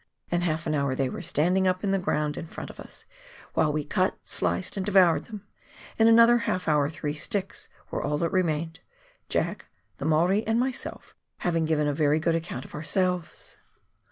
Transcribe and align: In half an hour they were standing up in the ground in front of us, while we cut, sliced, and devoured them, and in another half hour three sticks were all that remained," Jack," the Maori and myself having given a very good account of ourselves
In 0.31 0.41
half 0.41 0.65
an 0.65 0.73
hour 0.73 0.95
they 0.95 1.09
were 1.09 1.21
standing 1.21 1.67
up 1.67 1.83
in 1.83 1.91
the 1.91 1.99
ground 1.99 2.35
in 2.35 2.47
front 2.47 2.71
of 2.71 2.79
us, 2.79 3.05
while 3.53 3.71
we 3.71 3.83
cut, 3.85 4.17
sliced, 4.23 4.75
and 4.75 4.83
devoured 4.83 5.25
them, 5.25 5.45
and 5.99 6.09
in 6.09 6.15
another 6.15 6.39
half 6.49 6.67
hour 6.67 6.89
three 6.89 7.13
sticks 7.13 7.69
were 7.91 8.01
all 8.01 8.17
that 8.17 8.31
remained," 8.31 8.79
Jack," 9.29 9.65
the 9.99 10.05
Maori 10.05 10.43
and 10.47 10.59
myself 10.59 11.13
having 11.45 11.65
given 11.65 11.87
a 11.87 11.93
very 11.93 12.19
good 12.19 12.33
account 12.33 12.65
of 12.65 12.73
ourselves 12.73 13.57